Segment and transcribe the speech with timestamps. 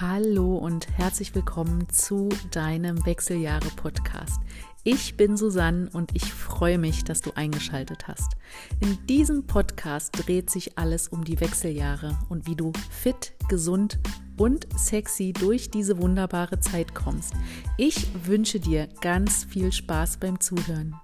[0.00, 4.40] Hallo und herzlich willkommen zu deinem Wechseljahre-Podcast.
[4.84, 8.36] Ich bin Susanne und ich freue mich, dass du eingeschaltet hast.
[8.78, 13.98] In diesem Podcast dreht sich alles um die Wechseljahre und wie du fit, gesund
[14.36, 17.34] und sexy durch diese wunderbare Zeit kommst.
[17.76, 20.94] Ich wünsche dir ganz viel Spaß beim Zuhören.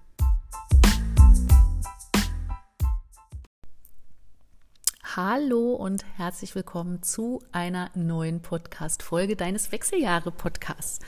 [5.16, 10.98] Hallo und herzlich willkommen zu einer neuen Podcast-Folge deines Wechseljahre-Podcasts.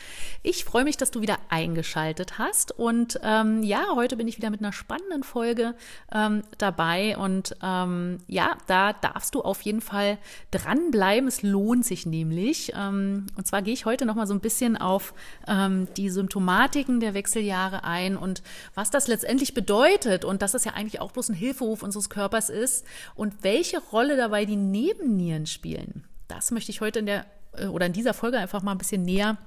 [0.44, 4.50] Ich freue mich, dass du wieder eingeschaltet hast und ähm, ja, heute bin ich wieder
[4.50, 5.74] mit einer spannenden Folge
[6.14, 10.18] ähm, dabei und ähm, ja, da darfst du auf jeden Fall
[10.52, 11.26] dranbleiben.
[11.26, 12.74] Es lohnt sich nämlich.
[12.76, 15.14] Ähm, und zwar gehe ich heute nochmal so ein bisschen auf
[15.48, 18.44] ähm, die Symptomatiken der Wechseljahre ein und
[18.76, 22.50] was das letztendlich bedeutet und dass es ja eigentlich auch bloß ein Hilferuf unseres Körpers
[22.50, 26.04] ist und welche Rolle Rolle dabei die Nebennieren spielen.
[26.28, 27.24] Das möchte ich heute in der
[27.56, 29.38] äh, oder in dieser Folge einfach mal ein bisschen näher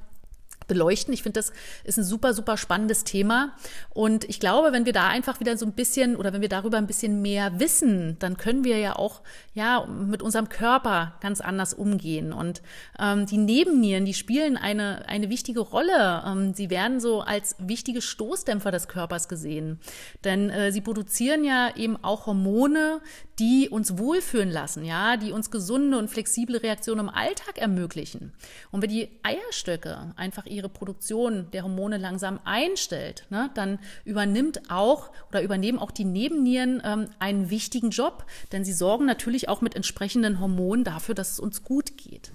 [0.67, 1.13] beleuchten.
[1.13, 1.51] Ich finde, das
[1.83, 3.53] ist ein super, super spannendes Thema.
[3.89, 6.77] Und ich glaube, wenn wir da einfach wieder so ein bisschen oder wenn wir darüber
[6.77, 9.21] ein bisschen mehr wissen, dann können wir ja auch
[9.53, 12.31] ja mit unserem Körper ganz anders umgehen.
[12.31, 12.61] Und
[12.99, 16.23] ähm, die Nebennieren, die spielen eine, eine wichtige Rolle.
[16.25, 19.79] Ähm, sie werden so als wichtige Stoßdämpfer des Körpers gesehen.
[20.23, 23.01] Denn äh, sie produzieren ja eben auch Hormone,
[23.39, 28.33] die uns wohlfühlen lassen, ja, die uns gesunde und flexible Reaktionen im Alltag ermöglichen.
[28.69, 35.11] Und wenn die Eierstöcke einfach ihre Produktion der Hormone langsam einstellt, ne, dann übernimmt auch
[35.29, 39.75] oder übernehmen auch die Nebennieren ähm, einen wichtigen Job, denn sie sorgen natürlich auch mit
[39.75, 42.31] entsprechenden Hormonen dafür, dass es uns gut geht.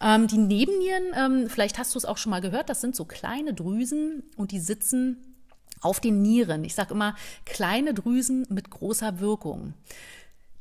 [0.00, 3.04] Ähm, die Nebennieren, ähm, vielleicht hast du es auch schon mal gehört, das sind so
[3.04, 5.18] kleine Drüsen und die sitzen
[5.80, 6.64] auf den Nieren.
[6.64, 9.74] Ich sage immer kleine Drüsen mit großer Wirkung.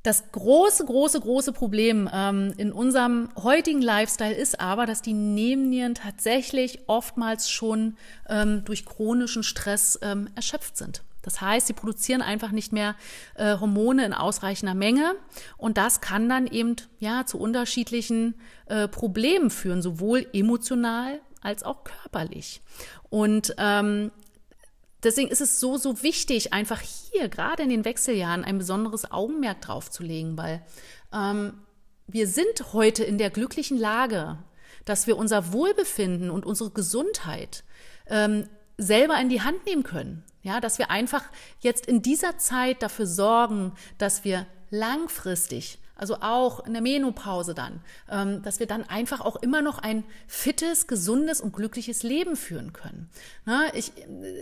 [0.04, 5.94] Das große, große, große Problem ähm, in unserem heutigen Lifestyle ist aber, dass die Nebennieren
[5.94, 11.04] tatsächlich oftmals schon ähm, durch chronischen Stress ähm, erschöpft sind.
[11.22, 12.96] Das heißt, sie produzieren einfach nicht mehr
[13.36, 15.14] äh, Hormone in ausreichender Menge
[15.58, 18.34] und das kann dann eben ja zu unterschiedlichen
[18.66, 22.62] äh, Problemen führen, sowohl emotional als auch körperlich.
[23.10, 24.12] Und ähm,
[25.04, 29.62] Deswegen ist es so, so wichtig, einfach hier, gerade in den Wechseljahren, ein besonderes Augenmerk
[29.62, 30.64] drauf zu legen, weil
[31.12, 31.54] ähm,
[32.08, 34.38] wir sind heute in der glücklichen Lage,
[34.86, 37.64] dass wir unser Wohlbefinden und unsere Gesundheit
[38.08, 38.48] ähm,
[38.78, 40.24] selber in die Hand nehmen können.
[40.44, 41.24] Ja, dass wir einfach
[41.60, 47.80] jetzt in dieser Zeit dafür sorgen, dass wir langfristig also auch in der Menopause dann,
[48.10, 52.74] ähm, dass wir dann einfach auch immer noch ein fittes, gesundes und glückliches Leben führen
[52.74, 53.08] können.
[53.46, 53.66] Ne?
[53.76, 53.92] Ich,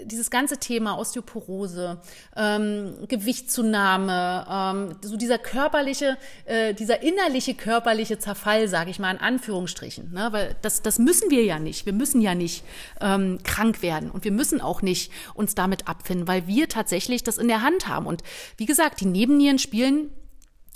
[0.06, 2.00] dieses ganze Thema Osteoporose,
[2.38, 9.20] ähm, Gewichtszunahme, ähm, so dieser körperliche, äh, dieser innerliche körperliche Zerfall, sage ich mal in
[9.20, 10.30] Anführungsstrichen, ne?
[10.32, 11.86] weil das, das müssen wir ja nicht.
[11.86, 12.64] Wir müssen ja nicht
[13.02, 17.38] ähm, krank werden und wir müssen auch nicht uns damit abfinden, weil wir tatsächlich das
[17.38, 18.06] in der Hand haben.
[18.06, 18.24] Und
[18.56, 20.10] wie gesagt, die Nebennieren spielen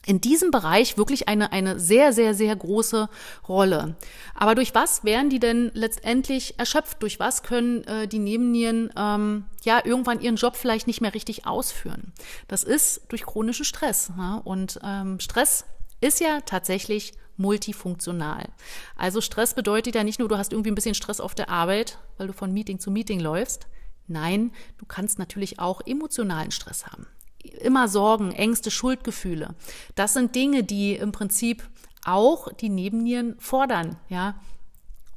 [0.05, 3.09] in diesem Bereich wirklich eine, eine sehr, sehr, sehr große
[3.47, 3.95] Rolle.
[4.35, 7.01] Aber durch was werden die denn letztendlich erschöpft?
[7.01, 11.47] Durch was können äh, die Nebennieren ähm, ja irgendwann ihren Job vielleicht nicht mehr richtig
[11.47, 12.11] ausführen?
[12.47, 14.09] Das ist durch chronischen Stress.
[14.09, 14.41] Ne?
[14.43, 15.65] Und ähm, Stress
[16.01, 18.49] ist ja tatsächlich multifunktional.
[18.95, 21.97] Also Stress bedeutet ja nicht nur, du hast irgendwie ein bisschen Stress auf der Arbeit,
[22.17, 23.67] weil du von Meeting zu Meeting läufst.
[24.07, 27.07] Nein, du kannst natürlich auch emotionalen Stress haben
[27.43, 29.55] immer Sorgen, Ängste, Schuldgefühle.
[29.95, 31.63] Das sind Dinge, die im Prinzip
[32.05, 34.35] auch die Nebennieren fordern, ja,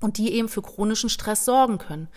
[0.00, 2.08] und die eben für chronischen Stress sorgen können.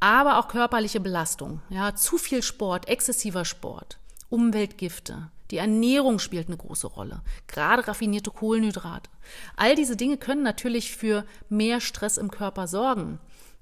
[0.00, 3.98] Aber auch körperliche Belastung, ja, zu viel Sport, exzessiver Sport,
[4.28, 9.10] Umweltgifte, die Ernährung spielt eine große Rolle, gerade raffinierte Kohlenhydrate.
[9.56, 13.18] All diese Dinge können natürlich für mehr Stress im Körper sorgen.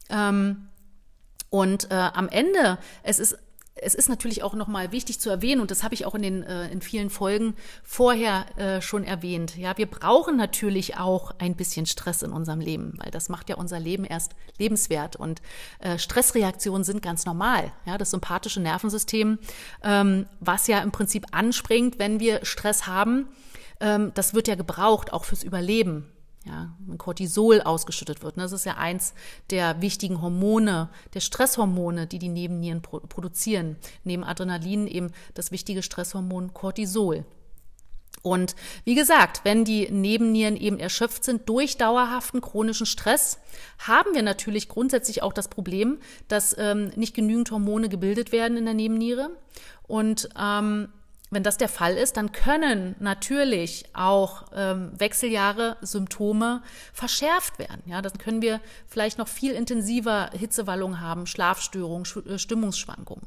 [0.08, 0.68] Ähm,
[1.50, 3.36] und äh, am Ende, es ist
[3.82, 6.42] es ist natürlich auch nochmal wichtig zu erwähnen, und das habe ich auch in den
[6.42, 9.56] äh, in vielen Folgen vorher äh, schon erwähnt.
[9.56, 13.56] Ja, wir brauchen natürlich auch ein bisschen Stress in unserem Leben, weil das macht ja
[13.56, 15.16] unser Leben erst lebenswert.
[15.16, 15.42] Und
[15.80, 17.72] äh, Stressreaktionen sind ganz normal.
[17.86, 19.38] Ja, das sympathische Nervensystem,
[19.82, 23.28] ähm, was ja im Prinzip anspringt, wenn wir Stress haben,
[23.80, 26.08] ähm, das wird ja gebraucht auch fürs Überleben
[26.44, 28.36] ja, Cortisol ausgeschüttet wird.
[28.36, 29.14] Das ist ja eins
[29.50, 33.76] der wichtigen Hormone, der Stresshormone, die die Nebennieren produzieren.
[34.04, 37.24] Neben Adrenalin eben das wichtige Stresshormon Cortisol.
[38.22, 38.54] Und
[38.84, 43.38] wie gesagt, wenn die Nebennieren eben erschöpft sind durch dauerhaften chronischen Stress,
[43.78, 45.98] haben wir natürlich grundsätzlich auch das Problem,
[46.28, 49.30] dass ähm, nicht genügend Hormone gebildet werden in der Nebenniere.
[49.82, 50.88] Und ähm,
[51.32, 56.62] wenn das der Fall ist, dann können natürlich auch ähm, Wechseljahre Symptome
[56.92, 57.82] verschärft werden.
[57.86, 63.26] Ja, dann können wir vielleicht noch viel intensiver Hitzewallungen haben, Schlafstörungen, äh, Stimmungsschwankungen.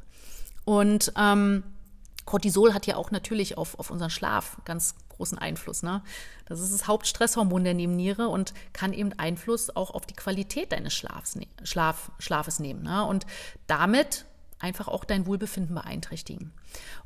[0.65, 1.63] Und ähm,
[2.25, 5.81] Cortisol hat ja auch natürlich auf, auf unseren Schlaf ganz großen Einfluss.
[5.81, 6.03] Ne?
[6.45, 10.93] Das ist das Hauptstresshormon der Nebenniere und kann eben Einfluss auch auf die Qualität deines
[10.93, 12.83] Schlafs, ne, Schlaf, Schlafes nehmen.
[12.83, 13.03] Ne?
[13.03, 13.25] Und
[13.65, 14.25] damit
[14.59, 16.53] einfach auch dein Wohlbefinden beeinträchtigen.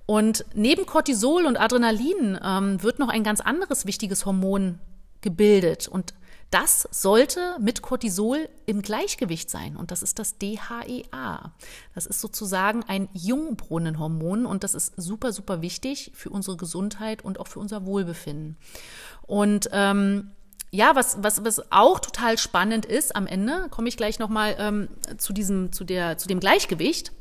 [0.05, 4.79] Und neben Cortisol und Adrenalin ähm, wird noch ein ganz anderes wichtiges Hormon
[5.21, 5.87] gebildet.
[5.87, 6.13] Und
[6.51, 11.53] das sollte mit Cortisol im Gleichgewicht sein und das ist das DHEA.
[11.93, 17.39] Das ist sozusagen ein Jungbrunnenhormon und das ist super, super wichtig für unsere Gesundheit und
[17.39, 18.57] auch für unser Wohlbefinden.
[19.27, 20.31] Und ähm,
[20.71, 24.87] ja, was, was, was auch total spannend ist am Ende, komme ich gleich nochmal ähm,
[25.17, 27.11] zu diesem, zu der, zu dem Gleichgewicht.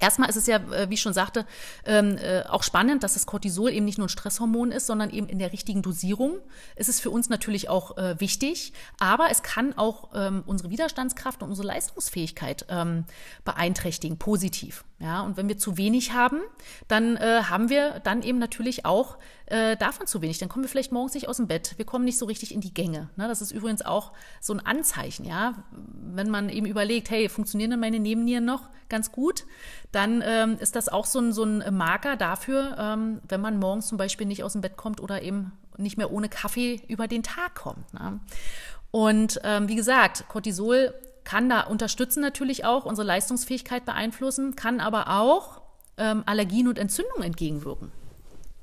[0.00, 1.46] Erstmal ist es ja, äh, wie ich schon sagte,
[1.84, 5.28] ähm, äh, auch spannend, dass das Cortisol eben nicht nur ein Stresshormon ist, sondern eben
[5.28, 6.38] in der richtigen Dosierung.
[6.76, 11.42] Es ist für uns natürlich auch äh, wichtig, aber es kann auch ähm, unsere Widerstandskraft
[11.42, 13.04] und unsere Leistungsfähigkeit ähm,
[13.44, 14.84] beeinträchtigen, positiv.
[15.00, 16.40] Ja, und wenn wir zu wenig haben,
[16.86, 20.38] dann äh, haben wir dann eben natürlich auch äh, davon zu wenig.
[20.38, 21.74] Dann kommen wir vielleicht morgens nicht aus dem Bett.
[21.76, 23.10] Wir kommen nicht so richtig in die Gänge.
[23.16, 23.26] Ne?
[23.26, 25.64] Das ist übrigens auch so ein Anzeichen, ja.
[25.72, 29.46] Wenn man eben überlegt, hey, funktionieren denn meine Nebennieren noch ganz gut?
[29.90, 33.88] Dann ähm, ist das auch so ein, so ein Marker dafür, ähm, wenn man morgens
[33.88, 37.24] zum Beispiel nicht aus dem Bett kommt oder eben nicht mehr ohne Kaffee über den
[37.24, 37.92] Tag kommt.
[37.94, 38.20] Ne?
[38.92, 40.94] Und ähm, wie gesagt, Cortisol
[41.24, 45.60] kann da unterstützen natürlich auch, unsere Leistungsfähigkeit beeinflussen, kann aber auch
[45.96, 47.92] ähm, Allergien und Entzündungen entgegenwirken.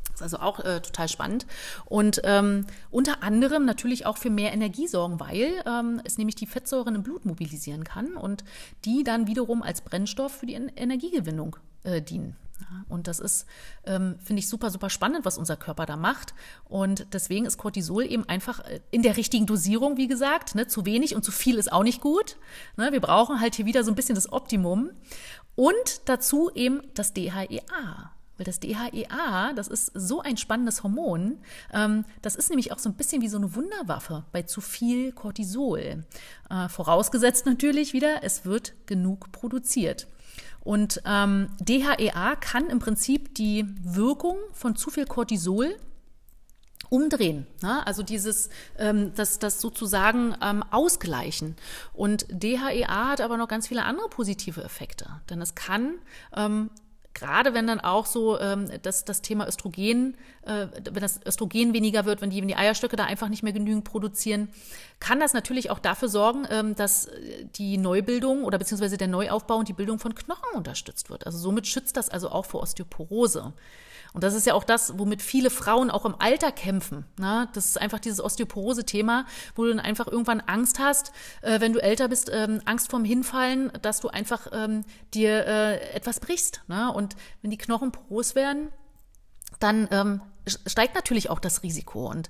[0.03, 1.45] Das ist also auch äh, total spannend.
[1.85, 6.45] Und ähm, unter anderem natürlich auch für mehr Energie sorgen, weil ähm, es nämlich die
[6.45, 8.43] Fettsäuren im Blut mobilisieren kann und
[8.85, 12.35] die dann wiederum als Brennstoff für die Energiegewinnung äh, dienen.
[12.89, 13.45] Und das ist,
[13.85, 16.33] ähm, finde ich, super, super spannend, was unser Körper da macht.
[16.65, 20.55] Und deswegen ist Cortisol eben einfach äh, in der richtigen Dosierung, wie gesagt.
[20.55, 20.67] Ne?
[20.67, 22.37] Zu wenig und zu viel ist auch nicht gut.
[22.77, 22.91] Ne?
[22.91, 24.91] Wir brauchen halt hier wieder so ein bisschen das Optimum.
[25.55, 28.11] Und dazu eben das DHEA.
[28.41, 31.37] Weil das DHEA, das ist so ein spannendes Hormon.
[31.71, 35.11] Ähm, das ist nämlich auch so ein bisschen wie so eine Wunderwaffe bei zu viel
[35.11, 36.03] Cortisol.
[36.49, 40.07] Äh, vorausgesetzt natürlich wieder, es wird genug produziert.
[40.63, 45.75] Und ähm, DHEA kann im Prinzip die Wirkung von zu viel Cortisol
[46.89, 47.47] umdrehen.
[47.61, 47.85] Ne?
[47.87, 51.55] Also dieses, ähm, das, das sozusagen ähm, ausgleichen.
[51.93, 55.21] Und DHEA hat aber noch ganz viele andere positive Effekte.
[55.29, 55.95] Denn es kann
[56.35, 56.69] ähm,
[57.13, 62.05] gerade wenn dann auch so ähm, das, das Thema Östrogen, äh, wenn das Östrogen weniger
[62.05, 64.49] wird, wenn die, wenn die Eierstöcke da einfach nicht mehr genügend produzieren,
[64.99, 67.09] kann das natürlich auch dafür sorgen, ähm, dass
[67.55, 71.25] die Neubildung oder beziehungsweise der Neuaufbau und die Bildung von Knochen unterstützt wird.
[71.25, 73.53] Also somit schützt das also auch vor Osteoporose.
[74.13, 77.05] Und das ist ja auch das, womit viele Frauen auch im Alter kämpfen.
[77.17, 77.47] Ne?
[77.53, 79.25] Das ist einfach dieses Osteoporose-Thema,
[79.55, 81.11] wo du dann einfach irgendwann Angst hast,
[81.41, 85.93] äh, wenn du älter bist, ähm, Angst vorm Hinfallen, dass du einfach ähm, dir äh,
[85.93, 86.61] etwas brichst.
[86.67, 86.91] Ne?
[86.91, 88.69] Und wenn die Knochen porös werden,
[89.59, 92.09] dann ähm, steigt natürlich auch das Risiko.
[92.09, 92.29] Und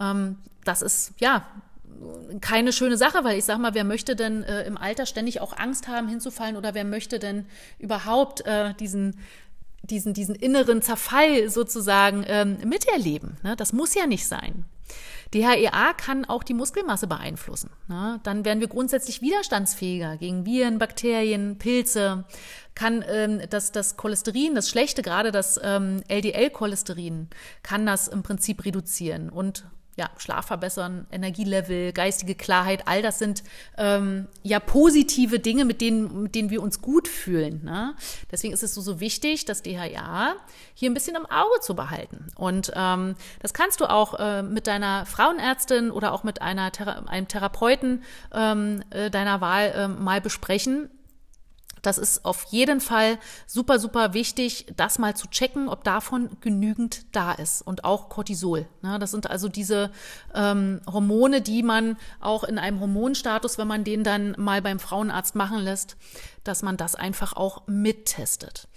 [0.00, 1.46] ähm, das ist, ja,
[2.40, 5.56] keine schöne Sache, weil ich sage mal, wer möchte denn äh, im Alter ständig auch
[5.56, 7.46] Angst haben, hinzufallen oder wer möchte denn
[7.78, 9.18] überhaupt äh, diesen
[9.90, 13.36] diesen, diesen inneren Zerfall sozusagen ähm, miterleben.
[13.42, 13.56] Ne?
[13.56, 14.64] Das muss ja nicht sein.
[15.32, 17.70] DHEA kann auch die Muskelmasse beeinflussen.
[17.86, 18.18] Ne?
[18.24, 22.24] Dann werden wir grundsätzlich widerstandsfähiger gegen Viren, Bakterien, Pilze.
[22.74, 27.28] Kann ähm, das, das Cholesterin, das schlechte, gerade das ähm, LDL-Cholesterin,
[27.62, 29.64] kann das im Prinzip reduzieren und
[30.00, 33.44] ja, Schlaf verbessern, Energielevel, geistige Klarheit, all das sind
[33.76, 37.62] ähm, ja positive Dinge, mit denen, mit denen wir uns gut fühlen.
[37.62, 37.94] Ne?
[38.32, 40.36] Deswegen ist es so, so wichtig, das DHA
[40.72, 42.28] hier ein bisschen im Auge zu behalten.
[42.34, 47.02] Und ähm, das kannst du auch äh, mit deiner Frauenärztin oder auch mit einer Thera
[47.06, 48.02] einem Therapeuten
[48.32, 50.88] ähm, äh, deiner Wahl äh, mal besprechen
[51.82, 57.04] das ist auf jeden Fall super, super wichtig, das mal zu checken, ob davon genügend
[57.12, 57.62] da ist.
[57.62, 58.66] Und auch Cortisol.
[58.82, 58.98] Ne?
[58.98, 59.90] Das sind also diese
[60.34, 65.34] ähm, Hormone, die man auch in einem Hormonstatus, wenn man den dann mal beim Frauenarzt
[65.34, 65.96] machen lässt,
[66.44, 68.68] dass man das einfach auch mittestet.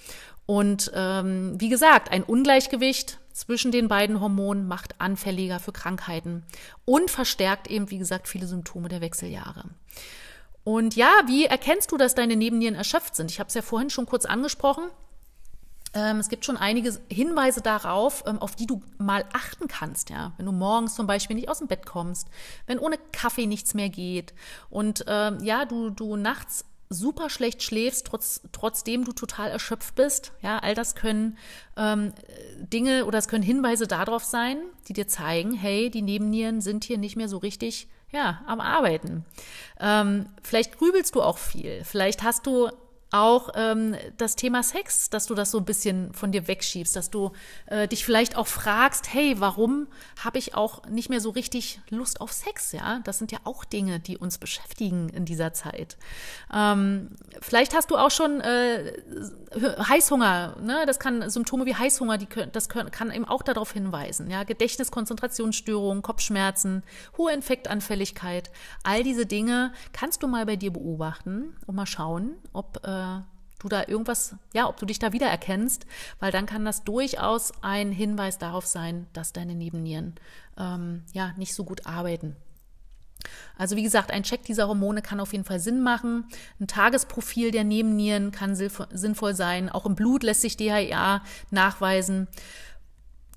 [0.45, 6.43] Und ähm, wie gesagt, ein Ungleichgewicht zwischen den beiden Hormonen macht anfälliger für Krankheiten
[6.86, 9.65] und verstärkt eben, wie gesagt, viele Symptome der Wechseljahre.
[10.63, 13.32] Und ja, wie erkennst du, dass deine Nebennieren erschöpft sind?
[13.32, 14.86] Ich habe es ja vorhin schon kurz angesprochen.
[15.93, 20.34] Ähm, es gibt schon einige Hinweise darauf, ähm, auf die du mal achten kannst, ja.
[20.38, 22.29] Wenn du morgens zum Beispiel nicht aus dem Bett kommst,
[22.65, 24.34] wenn ohne Kaffee nichts mehr geht
[24.70, 30.32] und ähm, ja, du, du nachts super schlecht schläfst, trotz, trotzdem du total erschöpft bist.
[30.41, 31.38] Ja, all das können
[31.75, 32.13] ähm,
[32.58, 36.98] Dinge oder es können Hinweise darauf sein, die dir zeigen, hey, die Nebennieren sind hier
[36.98, 39.25] nicht mehr so richtig ja, am Arbeiten.
[39.79, 41.84] Ähm, vielleicht grübelst du auch viel.
[41.84, 42.70] Vielleicht hast du
[43.13, 47.12] auch ähm, das Thema Sex, dass du das so ein bisschen von dir wegschiebst, dass
[47.12, 47.32] du
[47.67, 49.88] äh, dich vielleicht auch fragst, hey, warum
[50.24, 52.72] habe ich auch nicht mehr so richtig Lust auf Sex?
[52.72, 55.98] Ja, das sind ja auch Dinge, die uns beschäftigen in dieser Zeit.
[56.51, 58.93] Ähm, vielleicht hast du auch schon äh,
[59.62, 60.86] Heißhunger, ne?
[60.88, 64.32] Das kann Symptome wie Heißhunger, die können, das können, kann eben auch darauf hinweisen.
[64.32, 66.82] Ja, Gedächtnis, Konzentrationsstörungen, Kopfschmerzen,
[67.17, 68.50] hohe Infektanfälligkeit,
[68.84, 73.02] all diese Dinge kannst du mal bei dir beobachten und mal schauen, ob äh,
[73.60, 75.86] du da irgendwas, ja, ob du dich da wiedererkennst,
[76.19, 80.15] weil dann kann das durchaus ein Hinweis darauf sein, dass deine Nebennieren
[80.57, 82.36] ähm, ja nicht so gut arbeiten.
[83.57, 86.25] Also wie gesagt, ein Check dieser Hormone kann auf jeden Fall Sinn machen.
[86.60, 89.69] Ein Tagesprofil der Nebennieren kann sinnvoll sein.
[89.69, 92.27] Auch im Blut lässt sich DHEA nachweisen.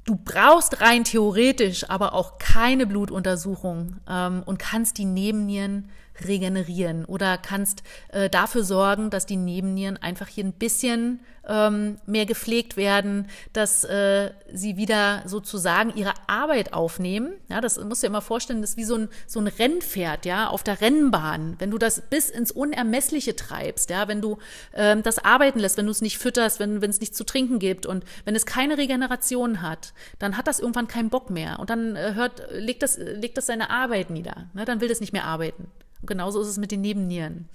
[0.05, 5.91] Du brauchst rein theoretisch aber auch keine Blutuntersuchung ähm, und kannst die Nebennieren
[6.25, 12.27] regenerieren oder kannst äh, dafür sorgen, dass die Nebennieren einfach hier ein bisschen ähm, mehr
[12.27, 17.35] gepflegt werden, dass äh, sie wieder sozusagen ihre Arbeit aufnehmen.
[17.49, 20.27] Ja, das musst du dir immer vorstellen, das ist wie so ein, so ein Rennpferd,
[20.27, 21.57] ja, auf der Rennbahn.
[21.59, 24.39] Wenn du das bis ins Unermessliche treibst, ja, wenn du
[24.75, 27.87] ähm, das arbeiten lässt, wenn du es nicht fütterst, wenn es nichts zu trinken gibt
[27.87, 31.97] und wenn es keine Regeneration hat, dann hat das irgendwann keinen Bock mehr und dann
[31.97, 34.49] äh, hört, legt das, legt das seine Arbeit nieder.
[34.55, 34.65] Ne?
[34.65, 35.69] Dann will das nicht mehr arbeiten.
[36.07, 37.49] Genauso ist es mit den Nebennieren.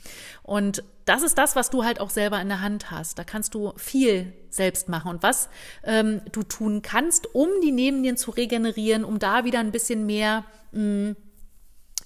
[0.44, 3.18] Und das ist das, was du halt auch selber in der Hand hast.
[3.18, 5.10] Da kannst du viel selbst machen.
[5.10, 5.50] Und was
[5.84, 10.46] ähm, du tun kannst, um die Nebennieren zu regenerieren, um da wieder ein bisschen mehr
[10.72, 11.16] mh, mm,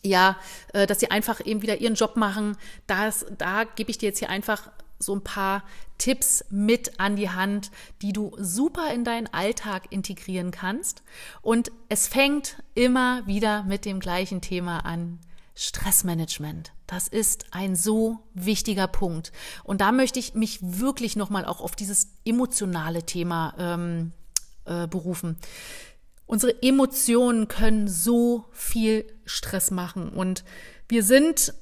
[0.06, 0.38] ja,
[0.74, 2.58] äh, dass sie einfach eben wieder ihren Job machen.
[2.88, 5.64] Das, da gebe ich dir jetzt hier einfach so ein paar
[5.98, 7.72] Tipps mit an die Hand,
[8.02, 11.04] die du super in deinen Alltag integrieren kannst.
[11.42, 15.20] Und es fängt immer wieder mit dem gleichen Thema an.
[15.56, 16.74] Stressmanagement.
[16.86, 19.32] Das ist ein so wichtiger Punkt.
[19.64, 24.12] Und da möchte ich mich wirklich nochmal auch auf dieses emotionale Thema ähm,
[24.66, 25.38] äh, berufen.
[26.28, 30.44] Unsere Emotionen können so viel Stress machen und
[30.88, 31.54] wir sind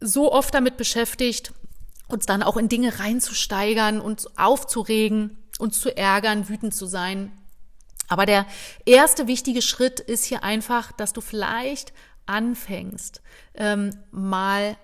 [0.00, 1.52] so oft damit beschäftigt,
[2.08, 7.32] uns dann auch in Dinge reinzusteigern, uns aufzuregen, uns zu ärgern, wütend zu sein.
[8.08, 8.46] Aber der
[8.86, 11.92] erste wichtige Schritt ist hier einfach, dass du vielleicht
[12.28, 13.22] anfängst,
[13.54, 14.76] ähm, mal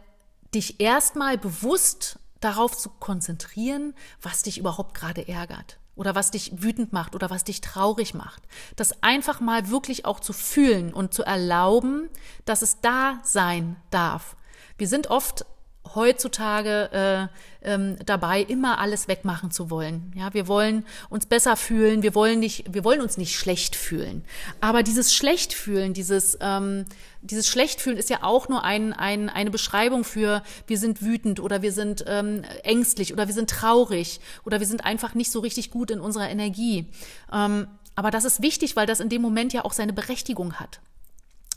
[0.55, 6.93] dich erstmal bewusst darauf zu konzentrieren, was dich überhaupt gerade ärgert oder was dich wütend
[6.93, 8.43] macht oder was dich traurig macht.
[8.77, 12.09] Das einfach mal wirklich auch zu fühlen und zu erlauben,
[12.45, 14.37] dass es da sein darf.
[14.77, 15.47] Wir sind oft
[15.95, 17.31] heutzutage
[17.63, 20.13] äh, ähm, dabei, immer alles wegmachen zu wollen.
[20.17, 24.25] Ja, wir wollen uns besser fühlen, wir wollen nicht, wir wollen uns nicht schlecht fühlen.
[24.61, 26.85] Aber dieses Schlechtfühlen, dieses ähm,
[27.25, 31.63] dieses Schlechtfühlen ist ja auch nur ein, ein, eine Beschreibung für wir sind wütend oder
[31.63, 35.71] wir sind ähm, ängstlich oder wir sind traurig oder wir sind einfach nicht so richtig
[35.71, 36.87] gut in unserer Energie.
[37.33, 40.81] Ähm, aber das ist wichtig, weil das in dem Moment ja auch seine Berechtigung hat.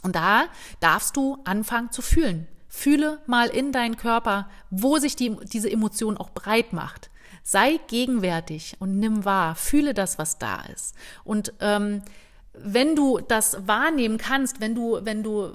[0.04, 0.46] Und da
[0.80, 2.48] darfst du anfangen zu fühlen.
[2.68, 7.10] Fühle mal in deinen Körper, wo sich die, diese Emotion auch breit macht.
[7.44, 10.96] Sei gegenwärtig und nimm wahr, fühle das, was da ist.
[11.24, 12.02] Und ähm,
[12.64, 15.52] wenn du das wahrnehmen kannst, wenn du, wenn du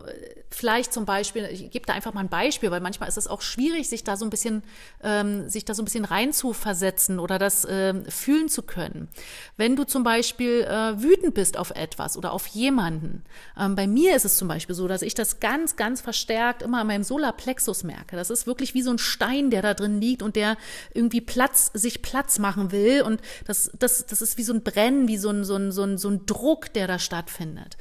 [0.54, 3.42] vielleicht zum Beispiel, ich gebe da einfach mal ein Beispiel, weil manchmal ist es auch
[3.42, 4.62] schwierig, sich da so ein bisschen,
[5.02, 9.08] ähm, sich da so ein bisschen reinzuversetzen oder das ähm, fühlen zu können.
[9.56, 13.24] Wenn du zum Beispiel äh, wütend bist auf etwas oder auf jemanden,
[13.58, 16.80] ähm, bei mir ist es zum Beispiel so, dass ich das ganz, ganz verstärkt immer
[16.80, 18.16] an meinem Solarplexus merke.
[18.16, 20.56] Das ist wirklich wie so ein Stein, der da drin liegt und der
[20.94, 25.08] irgendwie Platz, sich Platz machen will und das, das, das ist wie so ein Brennen,
[25.08, 27.76] wie so ein, so ein, so ein, so ein Druck, der da stattfindet.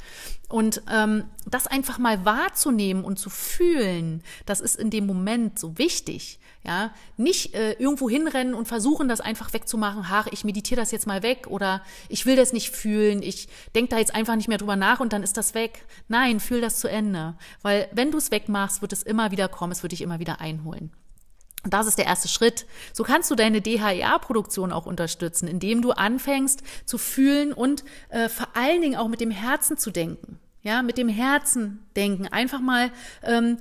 [0.50, 5.78] Und ähm, das einfach mal wahrzunehmen und zu fühlen, das ist in dem Moment so
[5.78, 6.40] wichtig.
[6.64, 10.06] Ja, nicht äh, irgendwo hinrennen und versuchen, das einfach wegzumachen.
[10.08, 13.24] Ach, ich meditiere das jetzt mal weg oder ich will das nicht fühlen.
[13.24, 15.86] Ich denke da jetzt einfach nicht mehr drüber nach und dann ist das weg.
[16.08, 19.72] Nein, fühl das zu Ende, weil wenn du es wegmachst, wird es immer wieder kommen.
[19.72, 20.92] Es wird dich immer wieder einholen.
[21.64, 22.66] Das ist der erste Schritt.
[22.92, 28.48] So kannst du deine DHEA-Produktion auch unterstützen, indem du anfängst zu fühlen und äh, vor
[28.56, 30.40] allen Dingen auch mit dem Herzen zu denken.
[30.64, 32.28] Ja, mit dem Herzen denken.
[32.28, 32.92] Einfach mal
[33.24, 33.58] ähm,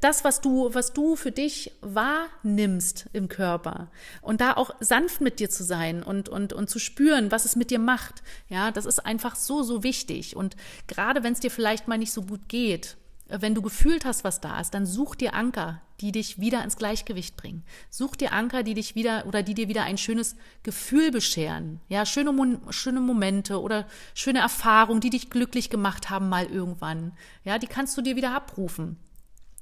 [0.00, 3.88] das, was du, was du für dich wahrnimmst im Körper.
[4.20, 7.54] Und da auch sanft mit dir zu sein und, und, und zu spüren, was es
[7.54, 8.24] mit dir macht.
[8.48, 10.34] Ja, das ist einfach so, so wichtig.
[10.34, 10.56] Und
[10.88, 12.96] gerade wenn es dir vielleicht mal nicht so gut geht,
[13.28, 16.76] wenn du gefühlt hast, was da ist, dann such dir Anker, die dich wieder ins
[16.76, 17.64] Gleichgewicht bringen.
[17.88, 21.80] Such dir Anker, die dich wieder oder die dir wieder ein schönes Gefühl bescheren.
[21.88, 27.12] Ja, schöne, schöne Momente oder schöne Erfahrungen, die dich glücklich gemacht haben mal irgendwann.
[27.44, 28.98] Ja, die kannst du dir wieder abrufen.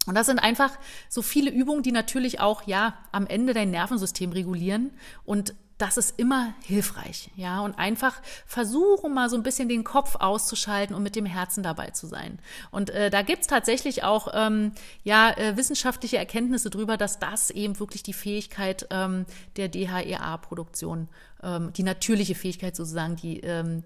[0.06, 0.76] Und das sind einfach
[1.08, 4.90] so viele Übungen, die natürlich auch, ja, am Ende dein Nervensystem regulieren
[5.24, 8.14] und das ist immer hilfreich, ja, und einfach
[8.46, 12.38] versuchen mal so ein bisschen den Kopf auszuschalten und mit dem Herzen dabei zu sein.
[12.70, 14.70] Und äh, da gibt's tatsächlich auch ähm,
[15.02, 21.08] ja äh, wissenschaftliche Erkenntnisse drüber, dass das eben wirklich die Fähigkeit ähm, der DHEA-Produktion,
[21.42, 23.82] ähm, die natürliche Fähigkeit sozusagen, die ähm,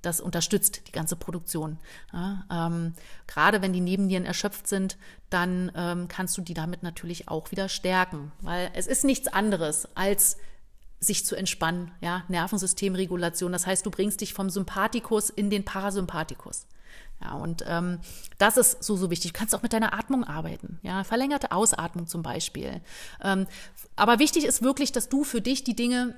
[0.00, 1.76] das unterstützt die ganze Produktion.
[2.14, 2.94] Ja, ähm,
[3.26, 4.96] gerade wenn die Nebennieren erschöpft sind,
[5.28, 9.86] dann ähm, kannst du die damit natürlich auch wieder stärken, weil es ist nichts anderes
[9.94, 10.38] als
[11.00, 13.52] sich zu entspannen, ja, Nervensystemregulation.
[13.52, 16.66] Das heißt, du bringst dich vom Sympathikus in den Parasympathikus.
[17.22, 18.00] Ja, und ähm,
[18.38, 19.32] das ist so, so wichtig.
[19.32, 22.80] Du kannst auch mit deiner Atmung arbeiten, ja, verlängerte Ausatmung zum Beispiel.
[23.22, 23.46] Ähm,
[23.96, 26.14] aber wichtig ist wirklich, dass du für dich die Dinge,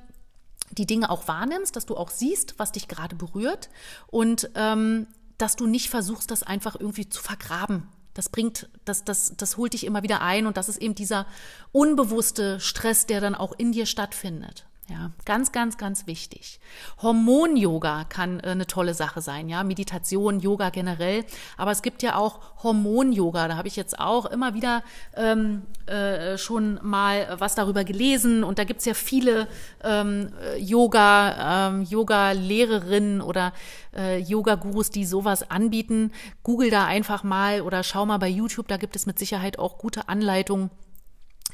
[0.70, 3.68] die Dinge auch wahrnimmst, dass du auch siehst, was dich gerade berührt
[4.08, 5.06] und ähm,
[5.38, 7.88] dass du nicht versuchst, das einfach irgendwie zu vergraben.
[8.14, 11.26] Das bringt, das, das, das holt dich immer wieder ein und das ist eben dieser
[11.72, 14.66] unbewusste Stress, der dann auch in dir stattfindet.
[14.92, 16.60] Ja, ganz, ganz, ganz wichtig.
[17.00, 21.24] Hormon-Yoga kann äh, eine tolle Sache sein, ja, Meditation, Yoga generell.
[21.56, 23.48] Aber es gibt ja auch Hormon-Yoga.
[23.48, 24.82] Da habe ich jetzt auch immer wieder
[25.16, 28.44] ähm, äh, schon mal was darüber gelesen.
[28.44, 29.48] Und da gibt's ja viele
[29.82, 33.54] ähm, Yoga, ähm, Yoga-Lehrerinnen oder
[33.96, 36.12] äh, Yoga-Gurus, die sowas anbieten.
[36.42, 38.68] Google da einfach mal oder schau mal bei YouTube.
[38.68, 40.70] Da gibt es mit Sicherheit auch gute Anleitungen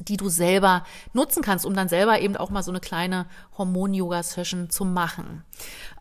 [0.01, 3.27] die du selber nutzen kannst, um dann selber eben auch mal so eine kleine
[3.57, 5.45] Hormon-Yoga-Session zu machen.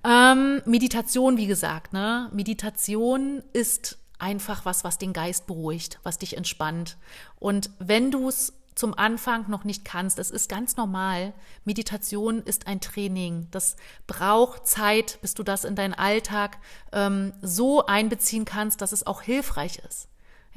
[0.04, 2.30] Ähm, Meditation, wie gesagt, ne?
[2.32, 6.98] Meditation ist einfach was, was den Geist beruhigt, was dich entspannt.
[7.39, 11.34] Und wenn du es zum Anfang noch nicht kannst, es ist ganz normal.
[11.66, 13.48] Meditation ist ein Training.
[13.50, 13.75] Das
[14.06, 16.60] braucht Zeit, bis du das in deinen Alltag
[16.92, 20.08] ähm, so einbeziehen kannst, dass es auch hilfreich ist.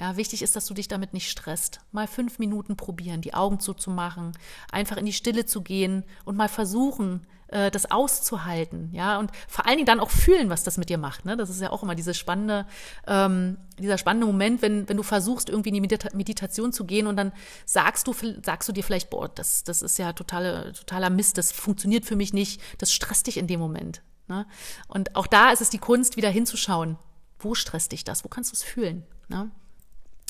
[0.00, 1.80] Ja, wichtig ist, dass du dich damit nicht stresst.
[1.92, 4.32] Mal fünf Minuten probieren, die Augen zuzumachen,
[4.72, 9.66] einfach in die Stille zu gehen und mal versuchen, äh, das auszuhalten, ja, und vor
[9.66, 11.26] allen Dingen dann auch fühlen, was das mit dir macht.
[11.26, 11.36] Ne?
[11.36, 12.64] Das ist ja auch immer diese spannende,
[13.06, 17.16] ähm, dieser spannende Moment, wenn, wenn du versuchst, irgendwie in die Meditation zu gehen und
[17.16, 17.32] dann
[17.66, 21.52] sagst du, sagst du dir vielleicht, boah, das, das ist ja totale, totaler Mist, das
[21.52, 24.00] funktioniert für mich nicht, das stresst dich in dem Moment.
[24.28, 24.46] Ne?
[24.88, 26.96] Und auch da ist es die Kunst, wieder hinzuschauen.
[27.38, 28.24] Wo stresst dich das?
[28.24, 29.04] Wo kannst du es fühlen?
[29.28, 29.50] Ne?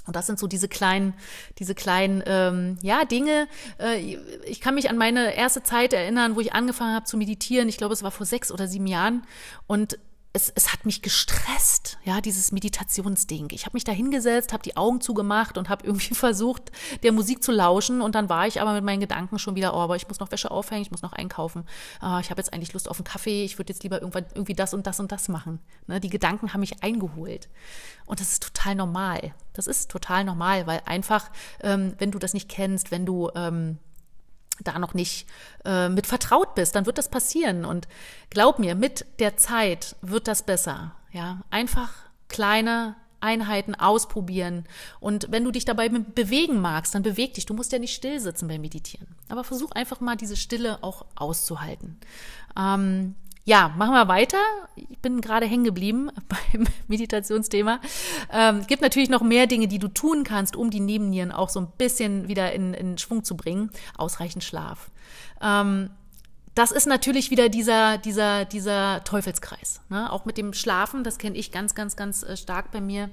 [0.07, 1.15] Und das sind so diese kleinen,
[1.59, 3.49] diese kleinen, ähm, ja, Dinge.
[3.79, 7.69] Äh, ich kann mich an meine erste Zeit erinnern, wo ich angefangen habe zu meditieren.
[7.69, 9.23] Ich glaube, es war vor sechs oder sieben Jahren.
[9.67, 9.99] Und
[10.33, 13.49] es, es hat mich gestresst, ja, dieses Meditationsding.
[13.51, 16.71] Ich habe mich da hingesetzt, habe die Augen zugemacht und habe irgendwie versucht,
[17.03, 18.01] der Musik zu lauschen.
[18.01, 20.31] Und dann war ich aber mit meinen Gedanken schon wieder, oh, aber ich muss noch
[20.31, 21.65] Wäsche aufhängen, ich muss noch einkaufen.
[22.01, 24.55] Oh, ich habe jetzt eigentlich Lust auf einen Kaffee, ich würde jetzt lieber irgendwann irgendwie
[24.55, 25.59] das und das und das machen.
[25.89, 27.49] Ne, die Gedanken haben mich eingeholt.
[28.07, 29.35] Und das ist total normal.
[29.53, 33.79] Das ist total normal, weil einfach, ähm, wenn du das nicht kennst, wenn du ähm,
[34.65, 35.27] da noch nicht
[35.65, 37.65] äh, mit vertraut bist, dann wird das passieren.
[37.65, 37.89] Und
[38.31, 40.95] glaub mir, mit der Zeit wird das besser.
[41.13, 41.93] Ja, einfach
[42.29, 44.65] kleine Einheiten ausprobieren.
[44.99, 47.47] Und wenn du dich dabei bewegen magst, dann beweg dich.
[47.47, 49.09] Du musst ja nicht still sitzen beim Meditieren.
[49.29, 51.99] Aber versuch einfach mal diese Stille auch auszuhalten.
[52.57, 54.39] Ähm, ja, machen wir weiter.
[54.77, 56.11] Ich bin gerade hängen geblieben
[56.53, 57.81] beim Meditationsthema.
[58.33, 61.61] Ähm, gibt natürlich noch mehr Dinge, die du tun kannst, um die Nebennieren auch so
[61.61, 63.71] ein bisschen wieder in, in Schwung zu bringen.
[63.97, 64.91] Ausreichend Schlaf.
[65.41, 65.91] Ähm,
[66.55, 69.81] das ist natürlich wieder dieser, dieser, dieser Teufelskreis.
[69.89, 70.13] Ne?
[70.13, 73.11] Auch mit dem Schlafen, das kenne ich ganz, ganz, ganz äh, stark bei mir.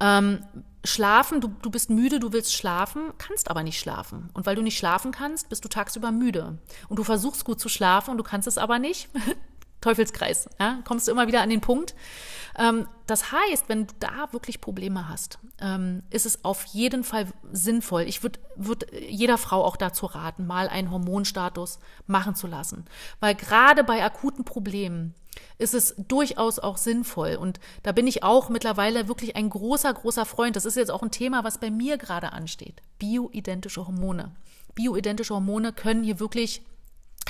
[0.00, 0.44] Ähm,
[0.84, 4.30] schlafen, du, du bist müde, du willst schlafen, kannst aber nicht schlafen.
[4.32, 6.58] Und weil du nicht schlafen kannst, bist du tagsüber müde.
[6.88, 9.08] Und du versuchst gut zu schlafen und du kannst es aber nicht.
[9.80, 10.80] Teufelskreis, ja?
[10.84, 11.94] kommst du immer wieder an den Punkt.
[12.58, 17.28] Ähm, das heißt, wenn du da wirklich Probleme hast, ähm, ist es auf jeden Fall
[17.52, 18.02] sinnvoll.
[18.02, 22.86] Ich würde würd jeder Frau auch dazu raten, mal einen Hormonstatus machen zu lassen.
[23.20, 25.14] Weil gerade bei akuten Problemen
[25.58, 27.36] ist es durchaus auch sinnvoll.
[27.36, 30.56] Und da bin ich auch mittlerweile wirklich ein großer, großer Freund.
[30.56, 32.82] Das ist jetzt auch ein Thema, was bei mir gerade ansteht.
[32.98, 34.32] Bioidentische Hormone.
[34.74, 36.62] Bioidentische Hormone können hier wirklich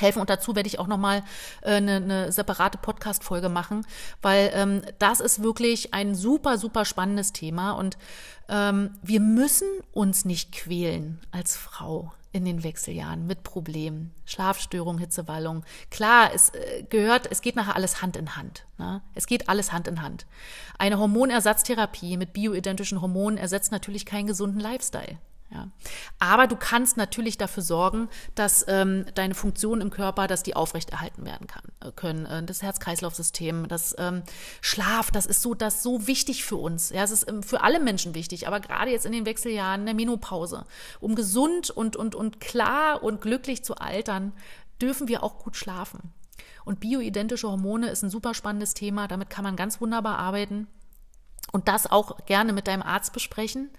[0.00, 0.20] helfen.
[0.20, 1.22] Und dazu werde ich auch nochmal
[1.62, 3.86] äh, eine, eine separate Podcast-Folge machen,
[4.22, 7.72] weil ähm, das ist wirklich ein super, super spannendes Thema.
[7.72, 7.98] Und
[8.48, 15.64] ähm, wir müssen uns nicht quälen als Frau in den Wechseljahren mit Problemen, Schlafstörungen, Hitzewallung.
[15.90, 18.66] Klar, es äh, gehört, es geht nachher alles Hand in Hand.
[18.76, 19.02] Ne?
[19.14, 20.26] Es geht alles Hand in Hand.
[20.78, 25.18] Eine Hormonersatztherapie mit bioidentischen Hormonen ersetzt natürlich keinen gesunden Lifestyle.
[25.50, 25.70] Ja.
[26.18, 31.24] Aber du kannst natürlich dafür sorgen, dass ähm, deine Funktionen im Körper, dass die aufrechterhalten
[31.24, 32.26] werden kann, äh, können.
[32.26, 34.22] Äh, das Herz-Kreislauf-System, das ähm,
[34.60, 36.90] Schlaf, das ist so, das so wichtig für uns.
[36.90, 39.86] Ja, es ist ähm, für alle Menschen wichtig, aber gerade jetzt in den Wechseljahren, in
[39.86, 40.66] der Menopause,
[41.00, 44.32] um gesund und, und, und klar und glücklich zu altern,
[44.82, 46.12] dürfen wir auch gut schlafen.
[46.66, 49.08] Und bioidentische Hormone ist ein super spannendes Thema.
[49.08, 50.68] Damit kann man ganz wunderbar arbeiten
[51.52, 53.70] und das auch gerne mit deinem Arzt besprechen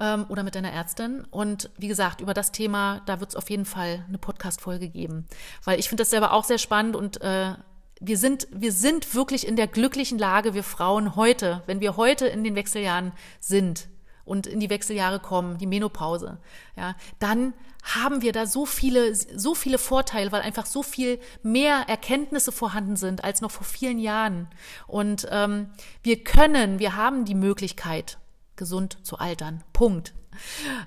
[0.00, 1.26] ähm, oder mit deiner Ärztin.
[1.30, 5.26] Und wie gesagt, über das Thema, da wird es auf jeden Fall eine Podcast-Folge geben.
[5.64, 7.54] Weil ich finde das selber auch sehr spannend und äh,
[8.00, 12.26] wir sind, wir sind wirklich in der glücklichen Lage, wir Frauen heute, wenn wir heute
[12.26, 13.88] in den Wechseljahren sind,
[14.28, 16.38] und in die Wechseljahre kommen, die Menopause,
[16.76, 21.88] ja, dann haben wir da so viele, so viele Vorteile, weil einfach so viel mehr
[21.88, 24.48] Erkenntnisse vorhanden sind als noch vor vielen Jahren.
[24.86, 25.70] Und ähm,
[26.02, 28.18] wir können, wir haben die Möglichkeit,
[28.56, 29.64] gesund zu altern.
[29.72, 30.12] Punkt.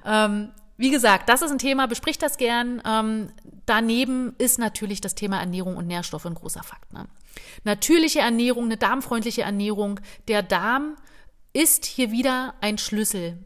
[0.05, 2.81] Ähm, wie gesagt, das ist ein Thema, bespricht das gern.
[2.85, 3.29] Ähm,
[3.65, 6.91] daneben ist natürlich das Thema Ernährung und Nährstoffe ein großer Fakt.
[6.93, 7.07] Ne?
[7.63, 9.99] Natürliche Ernährung, eine darmfreundliche Ernährung.
[10.27, 10.95] Der Darm
[11.53, 13.37] ist hier wieder ein Schlüssel.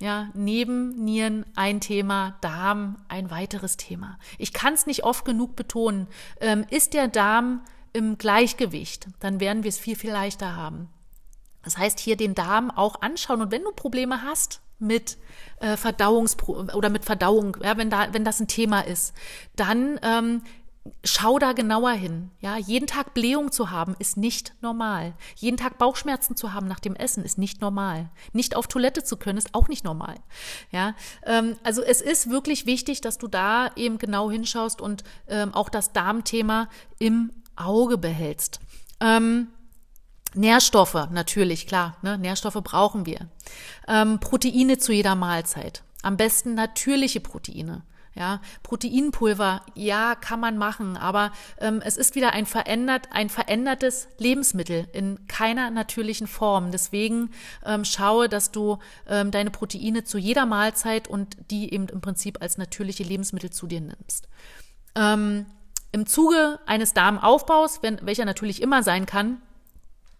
[0.00, 4.18] Ja, neben Nieren ein Thema, Darm ein weiteres Thema.
[4.38, 6.08] Ich kann es nicht oft genug betonen.
[6.40, 7.62] Ähm, ist der Darm
[7.92, 10.88] im Gleichgewicht, dann werden wir es viel, viel leichter haben.
[11.62, 13.40] Das heißt, hier den Darm auch anschauen.
[13.40, 15.16] Und wenn du Probleme hast mit
[15.60, 16.36] äh, Verdauungs
[16.74, 19.14] oder mit Verdauung, ja, wenn da, wenn das ein Thema ist,
[19.56, 20.42] dann ähm,
[21.02, 22.30] schau da genauer hin.
[22.40, 25.14] Ja, jeden Tag Blähung zu haben ist nicht normal.
[25.36, 28.10] Jeden Tag Bauchschmerzen zu haben nach dem Essen ist nicht normal.
[28.32, 30.16] Nicht auf Toilette zu können ist auch nicht normal.
[30.70, 30.94] Ja,
[31.24, 35.70] ähm, also es ist wirklich wichtig, dass du da eben genau hinschaust und ähm, auch
[35.70, 36.68] das Darmthema
[36.98, 38.60] im Auge behältst.
[39.00, 39.48] Ähm,
[40.34, 42.18] Nährstoffe, natürlich, klar, ne?
[42.18, 43.28] Nährstoffe brauchen wir.
[43.86, 45.82] Ähm, Proteine zu jeder Mahlzeit.
[46.02, 47.82] Am besten natürliche Proteine.
[48.16, 54.06] Ja, Proteinpulver, ja, kann man machen, aber ähm, es ist wieder ein verändert, ein verändertes
[54.18, 56.70] Lebensmittel in keiner natürlichen Form.
[56.70, 57.30] Deswegen
[57.66, 62.40] ähm, schaue, dass du ähm, deine Proteine zu jeder Mahlzeit und die eben im Prinzip
[62.40, 64.28] als natürliche Lebensmittel zu dir nimmst.
[64.94, 65.46] Ähm,
[65.90, 69.42] Im Zuge eines Darmaufbaus, wenn, welcher natürlich immer sein kann,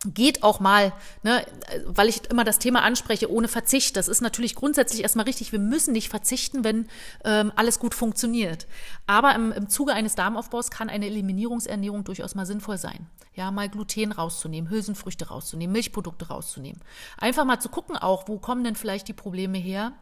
[0.07, 1.45] geht auch mal, ne,
[1.87, 3.97] weil ich immer das Thema anspreche, ohne Verzicht.
[3.97, 5.53] Das ist natürlich grundsätzlich erstmal richtig.
[5.53, 6.88] Wir müssen nicht verzichten, wenn
[7.25, 8.67] ähm, alles gut funktioniert.
[9.07, 13.07] Aber im, im Zuge eines Darmaufbaus kann eine Eliminierungsernährung durchaus mal sinnvoll sein.
[13.35, 16.81] Ja, mal Gluten rauszunehmen, Hülsenfrüchte rauszunehmen, Milchprodukte rauszunehmen.
[17.17, 19.93] Einfach mal zu gucken auch, wo kommen denn vielleicht die Probleme her.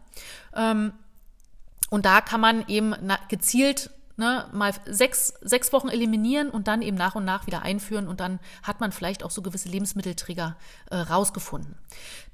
[0.55, 0.93] Ähm,
[1.91, 2.95] und da kann man eben
[3.29, 3.91] gezielt
[4.23, 8.21] ne, mal sechs, sechs Wochen eliminieren und dann eben nach und nach wieder einführen und
[8.21, 10.57] dann hat man vielleicht auch so gewisse Lebensmitteltrigger
[10.91, 11.75] äh, rausgefunden.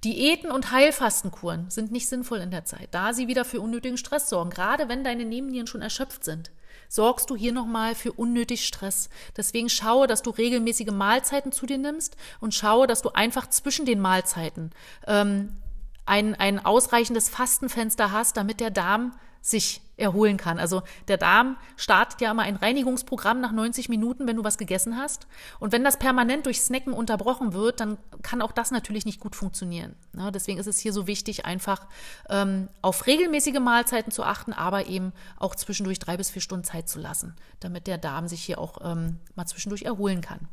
[0.05, 4.29] Diäten und Heilfastenkuren sind nicht sinnvoll in der Zeit, da sie wieder für unnötigen Stress
[4.29, 4.51] sorgen.
[4.51, 6.51] Gerade wenn deine Nebennieren schon erschöpft sind,
[6.91, 9.09] sorgst du hier nochmal für unnötig Stress.
[9.37, 13.87] Deswegen schaue, dass du regelmäßige Mahlzeiten zu dir nimmst und schaue, dass du einfach zwischen
[13.87, 14.73] den Mahlzeiten
[15.07, 15.57] ähm,
[16.05, 20.59] ein, ein ausreichendes Fastenfenster hast, damit der Darm sich erholen kann.
[20.59, 24.97] Also der Darm startet ja immer ein Reinigungsprogramm nach 90 Minuten, wenn du was gegessen
[24.97, 25.27] hast.
[25.59, 29.35] Und wenn das permanent durch Snacken unterbrochen wird, dann kann auch das natürlich nicht gut
[29.35, 29.97] funktionieren.
[30.17, 31.87] Ja, deswegen ist es hier so wichtig, einfach
[32.29, 36.89] ähm, auf regelmäßige Mahlzeiten zu achten, aber eben auch zwischendurch drei bis vier Stunden Zeit
[36.89, 40.49] zu lassen, damit der Darm sich hier auch ähm, mal zwischendurch erholen kann.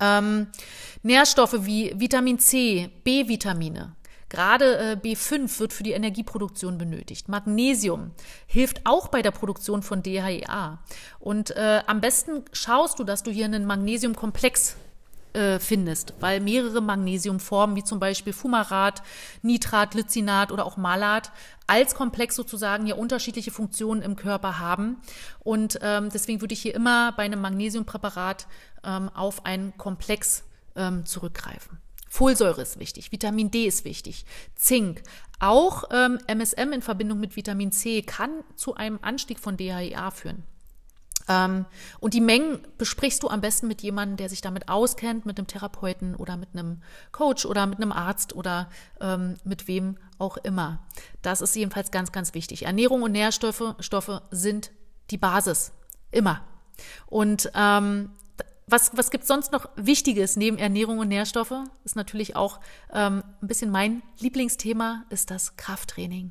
[0.00, 0.46] Ähm,
[1.02, 3.96] Nährstoffe wie Vitamin C, B-Vitamine,
[4.28, 7.28] Gerade äh, B5 wird für die Energieproduktion benötigt.
[7.28, 8.10] Magnesium
[8.46, 10.78] hilft auch bei der Produktion von DHEA.
[11.18, 14.76] Und äh, am besten schaust du, dass du hier einen Magnesiumkomplex
[15.32, 19.02] äh, findest, weil mehrere Magnesiumformen, wie zum Beispiel Fumarat,
[19.42, 21.32] Nitrat, Lycinat oder auch Malat,
[21.66, 24.96] als Komplex sozusagen ja unterschiedliche Funktionen im Körper haben.
[25.40, 28.46] Und ähm, deswegen würde ich hier immer bei einem Magnesiumpräparat
[28.84, 30.44] ähm, auf einen Komplex
[30.76, 31.78] ähm, zurückgreifen.
[32.08, 35.02] Folsäure ist wichtig, Vitamin D ist wichtig, Zink.
[35.40, 40.42] Auch ähm, MSM in Verbindung mit Vitamin C kann zu einem Anstieg von DHEA führen.
[41.28, 41.66] Ähm,
[42.00, 45.46] und die Mengen besprichst du am besten mit jemandem, der sich damit auskennt, mit einem
[45.46, 50.80] Therapeuten oder mit einem Coach oder mit einem Arzt oder ähm, mit wem auch immer.
[51.22, 52.64] Das ist jedenfalls ganz, ganz wichtig.
[52.64, 54.72] Ernährung und Nährstoffe Stoffe sind
[55.10, 55.72] die Basis.
[56.10, 56.40] Immer.
[57.06, 58.10] Und ähm,
[58.70, 61.54] was, was gibt sonst noch Wichtiges neben Ernährung und Nährstoffe?
[61.84, 62.60] Ist natürlich auch
[62.92, 66.30] ähm, ein bisschen mein Lieblingsthema, ist das Krafttraining.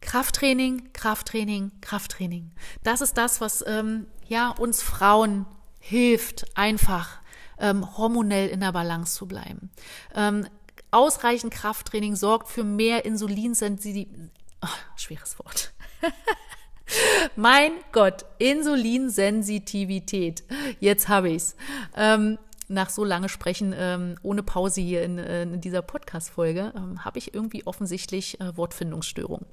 [0.00, 2.52] Krafttraining, Krafttraining, Krafttraining.
[2.82, 5.46] Das ist das, was ähm, ja uns Frauen
[5.80, 7.20] hilft, einfach
[7.58, 9.70] ähm, hormonell in der Balance zu bleiben.
[10.14, 10.46] Ähm,
[10.90, 14.30] ausreichend Krafttraining sorgt für mehr Insulinsensitivität.
[14.62, 15.72] Oh, schweres Wort.
[17.36, 20.44] mein Gott, Insulinsensitivität.
[20.80, 21.56] Jetzt habe ich's.
[21.96, 27.04] Ähm, nach so lange Sprechen ähm, ohne Pause hier in, äh, in dieser Podcast-Folge ähm,
[27.04, 29.46] habe ich irgendwie offensichtlich äh, Wortfindungsstörung.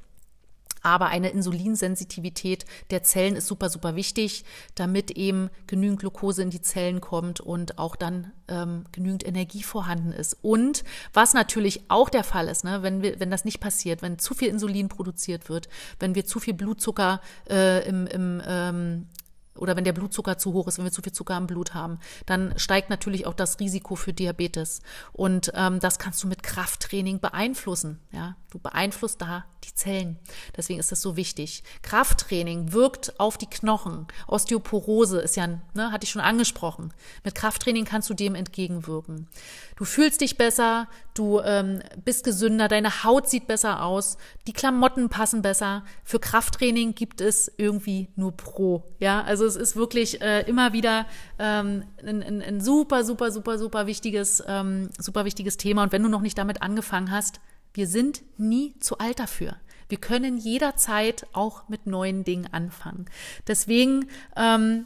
[0.84, 4.44] Aber eine Insulinsensitivität der Zellen ist super, super wichtig,
[4.76, 10.12] damit eben genügend Glucose in die Zellen kommt und auch dann ähm, genügend Energie vorhanden
[10.12, 10.38] ist.
[10.42, 14.20] Und was natürlich auch der Fall ist, ne, wenn, wir, wenn das nicht passiert, wenn
[14.20, 15.70] zu viel Insulin produziert wird,
[16.00, 19.08] wenn wir zu viel Blutzucker äh, im, im ähm,
[19.56, 22.00] oder wenn der Blutzucker zu hoch ist, wenn wir zu viel Zucker im Blut haben,
[22.26, 24.82] dann steigt natürlich auch das Risiko für Diabetes.
[25.12, 28.00] Und ähm, das kannst du mit Krafttraining beeinflussen.
[28.12, 30.18] Ja, du beeinflusst da die Zellen.
[30.56, 31.64] Deswegen ist das so wichtig.
[31.82, 34.08] Krafttraining wirkt auf die Knochen.
[34.28, 36.94] Osteoporose ist ja, ne, hatte ich schon angesprochen.
[37.24, 39.28] Mit Krafttraining kannst du dem entgegenwirken.
[39.76, 45.10] Du fühlst dich besser, du ähm, bist gesünder, deine Haut sieht besser aus, die Klamotten
[45.10, 45.84] passen besser.
[46.04, 48.84] Für Krafttraining gibt es irgendwie nur Pro.
[49.00, 51.06] Ja, also es ist wirklich äh, immer wieder
[51.40, 55.84] ähm, ein, ein, ein, super, super, super, super wichtiges, ähm, super wichtiges Thema.
[55.84, 57.40] Und wenn du noch nicht damit angefangen hast,
[57.74, 59.58] wir sind nie zu alt dafür.
[59.90, 63.06] Wir können jederzeit auch mit neuen Dingen anfangen.
[63.48, 64.86] Deswegen ähm,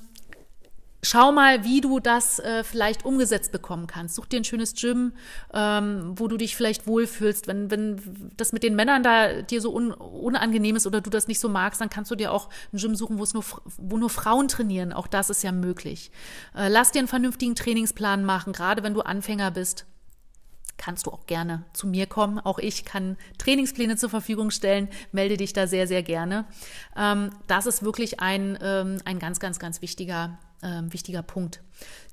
[1.03, 4.15] schau mal, wie du das äh, vielleicht umgesetzt bekommen kannst.
[4.15, 5.13] Such dir ein schönes Gym,
[5.53, 7.47] ähm, wo du dich vielleicht wohlfühlst.
[7.47, 11.27] Wenn, wenn das mit den Männern da dir so un, unangenehm ist oder du das
[11.27, 13.43] nicht so magst, dann kannst du dir auch ein Gym suchen, wo es nur,
[13.77, 14.93] wo nur Frauen trainieren.
[14.93, 16.11] Auch das ist ja möglich.
[16.55, 19.85] Äh, lass dir einen vernünftigen Trainingsplan machen, gerade wenn du Anfänger bist
[20.77, 22.39] kannst du auch gerne zu mir kommen.
[22.39, 24.87] Auch ich kann Trainingspläne zur Verfügung stellen.
[25.11, 26.45] Melde dich da sehr, sehr gerne.
[26.95, 31.61] Ähm, das ist wirklich ein, ähm, ein ganz, ganz, ganz wichtiger, ähm, wichtiger Punkt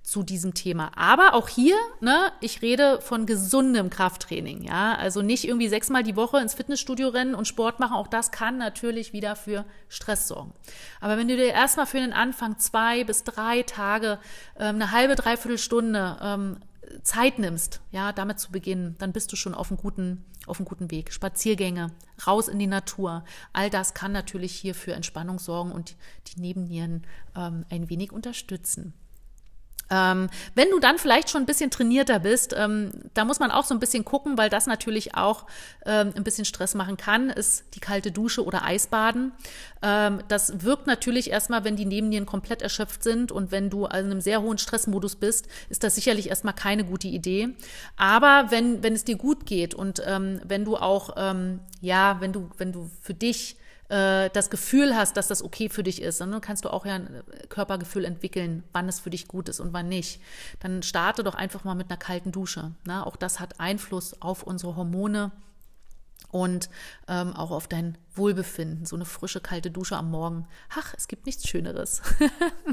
[0.03, 0.93] zu diesem Thema.
[0.97, 4.95] Aber auch hier, ne, ich rede von gesundem Krafttraining, ja.
[4.97, 7.95] Also nicht irgendwie sechsmal die Woche ins Fitnessstudio rennen und Sport machen.
[7.95, 10.53] Auch das kann natürlich wieder für Stress sorgen.
[11.01, 14.19] Aber wenn du dir erstmal für den Anfang zwei bis drei Tage,
[14.59, 16.59] ähm, eine halbe, dreiviertel Stunde ähm,
[17.03, 20.67] Zeit nimmst, ja, damit zu beginnen, dann bist du schon auf einem guten, auf einem
[20.67, 21.13] guten Weg.
[21.13, 21.93] Spaziergänge,
[22.27, 25.97] raus in die Natur, all das kann natürlich hier für Entspannung sorgen und
[26.29, 28.95] die Nebennieren ähm, ein wenig unterstützen.
[29.91, 33.65] Ähm, wenn du dann vielleicht schon ein bisschen trainierter bist, ähm, da muss man auch
[33.65, 35.47] so ein bisschen gucken, weil das natürlich auch
[35.85, 39.33] ähm, ein bisschen Stress machen kann, ist die kalte Dusche oder Eisbaden.
[39.83, 44.07] Ähm, das wirkt natürlich erstmal, wenn die Nebennieren komplett erschöpft sind und wenn du also
[44.07, 47.51] in einem sehr hohen Stressmodus bist, ist das sicherlich erstmal keine gute Idee.
[47.97, 52.33] Aber wenn, wenn es dir gut geht und ähm, wenn du auch, ähm, ja, wenn
[52.33, 53.59] du, wenn du für dich
[53.89, 56.95] äh, das Gefühl hast, dass das okay für dich ist, dann kannst du auch ja
[56.95, 60.21] ein Körpergefühl entwickeln, wann es für dich gut ist und wann nicht.
[60.61, 62.73] Dann starte doch einfach mal mit einer kalten Dusche.
[62.87, 63.07] Ne?
[63.07, 65.33] Auch das hat Einfluss auf unsere Hormone
[66.31, 66.69] und
[67.09, 68.87] ähm, auch auf dein Wohlbefinden.
[68.87, 70.47] So eine frische, kalte Dusche am Morgen.
[70.77, 72.03] Ach, es gibt nichts Schöneres.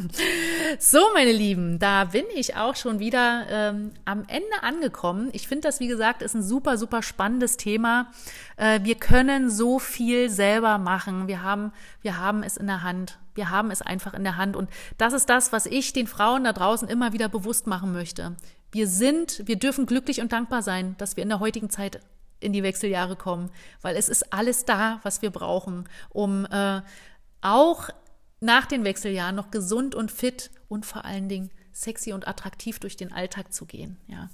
[0.79, 5.29] so, meine Lieben, da bin ich auch schon wieder ähm, am Ende angekommen.
[5.33, 8.11] Ich finde das, wie gesagt, ist ein super, super spannendes Thema.
[8.57, 11.27] Äh, wir können so viel selber machen.
[11.27, 13.19] Wir haben, wir haben es in der Hand.
[13.33, 14.55] Wir haben es einfach in der Hand.
[14.55, 18.35] Und das ist das, was ich den Frauen da draußen immer wieder bewusst machen möchte.
[18.71, 21.99] Wir sind, wir dürfen glücklich und dankbar sein, dass wir in der heutigen Zeit
[22.41, 23.49] in die Wechseljahre kommen,
[23.82, 26.82] weil es ist alles da, was wir brauchen, um äh,
[27.41, 27.89] auch
[28.39, 32.97] nach den Wechseljahren noch gesund und fit und vor allen Dingen sexy und attraktiv durch
[32.97, 33.97] den Alltag zu gehen.
[34.08, 34.30] Ja.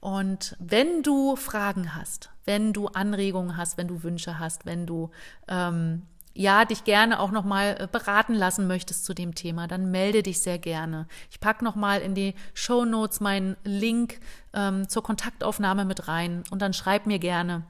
[0.00, 5.10] Und wenn du Fragen hast, wenn du Anregungen hast, wenn du Wünsche hast, wenn du
[5.48, 6.02] ähm,
[6.38, 10.40] ja, dich gerne auch nochmal äh, beraten lassen möchtest zu dem Thema, dann melde dich
[10.40, 11.08] sehr gerne.
[11.32, 14.20] Ich packe nochmal in die Show Notes meinen Link
[14.52, 17.64] ähm, zur Kontaktaufnahme mit rein und dann schreib mir gerne.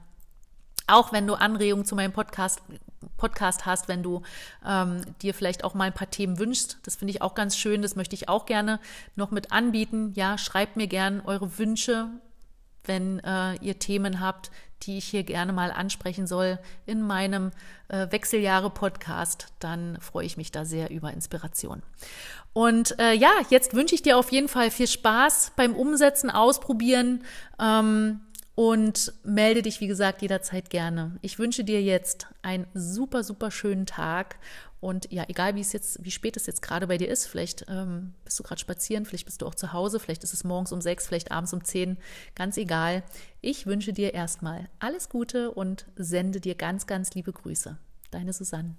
[0.85, 2.61] Auch wenn du Anregungen zu meinem Podcast,
[3.17, 4.21] Podcast hast, wenn du
[4.63, 6.77] ähm, dir vielleicht auch mal ein paar Themen wünschst.
[6.83, 7.81] Das finde ich auch ganz schön.
[7.81, 8.79] Das möchte ich auch gerne
[9.15, 10.13] noch mit anbieten.
[10.13, 12.09] Ja, schreibt mir gerne eure Wünsche,
[12.85, 14.51] wenn äh, ihr Themen habt,
[14.83, 17.51] die ich hier gerne mal ansprechen soll in meinem
[17.89, 21.81] äh, Wechseljahre-Podcast, dann freue ich mich da sehr über Inspiration.
[22.53, 27.23] Und äh, ja, jetzt wünsche ich dir auf jeden Fall viel Spaß beim Umsetzen, Ausprobieren
[27.59, 28.21] ähm,
[28.55, 31.17] und melde dich, wie gesagt, jederzeit gerne.
[31.21, 34.37] Ich wünsche dir jetzt einen super, super schönen Tag
[34.81, 37.65] Und ja, egal wie es jetzt, wie spät es jetzt gerade bei dir ist, vielleicht
[37.67, 40.71] ähm, bist du gerade spazieren, vielleicht bist du auch zu Hause, vielleicht ist es morgens
[40.71, 41.97] um sechs, vielleicht abends um zehn,
[42.35, 43.03] ganz egal.
[43.41, 47.77] Ich wünsche dir erstmal alles Gute und sende dir ganz, ganz liebe Grüße.
[48.11, 48.75] Deine Susanne.